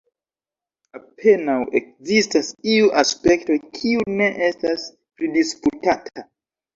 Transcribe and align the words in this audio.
Apenaŭ 0.99 1.57
ekzistas 1.79 2.49
iu 2.75 2.87
aspekto, 3.01 3.57
kiu 3.75 4.07
ne 4.21 4.31
estas 4.47 4.87
pridisputata. 5.21 6.25